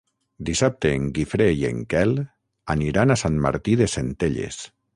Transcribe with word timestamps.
Dissabte 0.49 0.93
en 0.99 1.03
Guifré 1.17 1.47
i 1.59 1.67
en 1.69 1.83
Quel 1.93 2.15
aniran 2.77 3.17
a 3.17 3.19
Sant 3.25 3.39
Martí 3.47 3.77
de 3.83 3.93
Centelles. 3.97 4.63